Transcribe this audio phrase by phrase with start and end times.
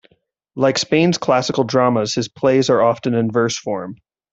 [0.55, 3.97] Like Spain's classical dramas, his plays are often in verse form.